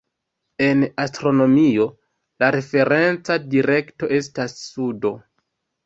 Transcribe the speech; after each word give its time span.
En 0.67 0.79
astronomio, 1.03 1.87
la 2.45 2.51
referenca 2.57 3.39
direkto 3.55 4.15
estas 4.23 4.61
sudo. 4.67 5.19